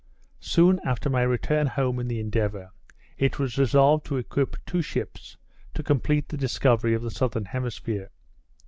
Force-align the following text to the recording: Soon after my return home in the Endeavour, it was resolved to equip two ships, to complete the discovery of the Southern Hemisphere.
Soon 0.39 0.79
after 0.83 1.11
my 1.11 1.21
return 1.21 1.67
home 1.67 1.99
in 1.99 2.07
the 2.07 2.19
Endeavour, 2.19 2.71
it 3.19 3.37
was 3.37 3.59
resolved 3.59 4.03
to 4.07 4.17
equip 4.17 4.55
two 4.65 4.81
ships, 4.81 5.37
to 5.75 5.83
complete 5.83 6.29
the 6.29 6.37
discovery 6.37 6.95
of 6.95 7.03
the 7.03 7.11
Southern 7.11 7.45
Hemisphere. 7.45 8.09